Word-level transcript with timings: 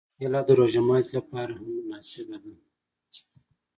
کېله 0.17 0.39
د 0.47 0.49
روژه 0.59 0.81
ماتي 0.87 1.11
لپاره 1.17 1.51
هم 1.59 1.67
مناسبه 1.87 2.37
ده. 2.43 2.53